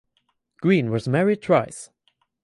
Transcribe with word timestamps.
Green 0.63 0.89
was 0.89 1.07
married 1.07 1.43
twice. 1.43 1.91